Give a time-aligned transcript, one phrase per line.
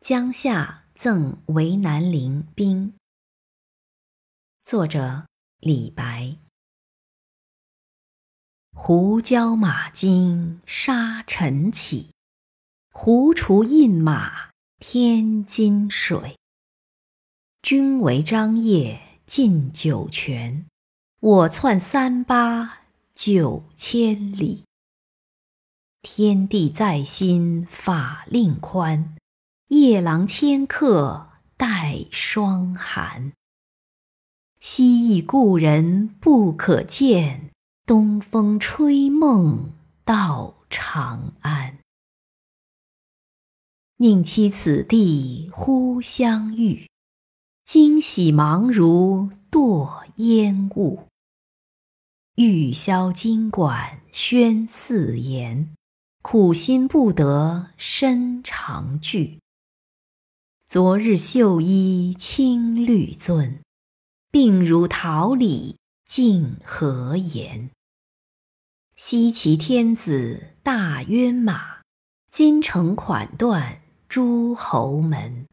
[0.00, 2.94] 江夏赠为南陵兵。
[4.62, 5.26] 作者
[5.58, 6.38] 李白。
[8.72, 12.14] 胡椒马金沙尘起，
[12.90, 16.38] 胡除印马天津水。
[17.60, 20.66] 君为张掖尽酒泉，
[21.20, 24.64] 我窜三巴九千里。
[26.00, 29.14] 天地在心法令宽。
[29.70, 33.32] 夜郎千客待霜寒，
[34.58, 37.52] 昔忆故人不可见，
[37.86, 39.70] 东风吹梦
[40.04, 41.78] 到长安。
[43.98, 46.88] 宁期此地忽相遇，
[47.64, 51.06] 惊喜忙如堕烟雾。
[52.34, 55.72] 玉箫金管喧四言，
[56.22, 59.38] 苦心不得深长句。
[60.72, 63.58] 昨日绣衣青绿樽，
[64.30, 67.70] 鬓如桃李尽何言？
[68.94, 71.80] 西岐天子大渊马，
[72.30, 75.44] 金城款断诸侯门。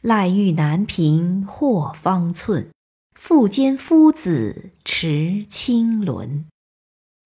[0.00, 2.70] 赖玉难平或方寸，
[3.14, 6.46] 复兼夫子持青纶。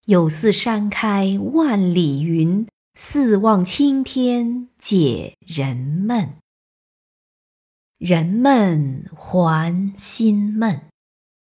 [0.06, 6.34] 有似山开万里云，四望青天解人闷。
[7.98, 10.82] 人闷还心闷，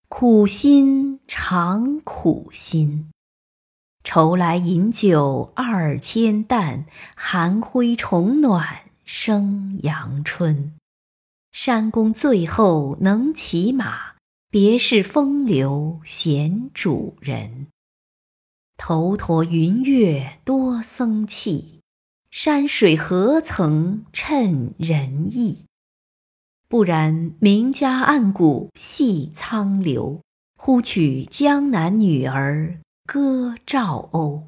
[0.09, 3.11] 苦心常苦心。
[4.05, 6.85] 愁来饮酒二千担，
[7.15, 10.75] 寒灰重暖生阳春。
[11.53, 14.17] 山公最后能骑马，
[14.51, 17.69] 别是风流闲主人。
[18.77, 21.81] 头陀云月多僧气，
[22.31, 25.65] 山水何曾称人意？
[26.69, 30.21] 不然，名家暗谷系苍流，
[30.59, 34.43] 忽取江南女儿歌赵鸥。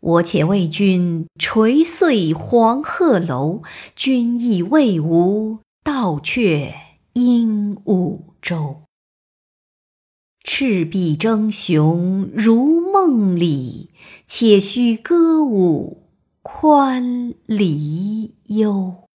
[0.00, 3.62] 我且为君捶碎黄鹤楼，
[3.96, 6.74] 君亦为吾倒却
[7.14, 8.82] 鹦鹉洲。
[10.44, 13.90] 赤壁争雄如梦里，
[14.26, 16.10] 且须歌舞
[16.42, 19.09] 宽离忧。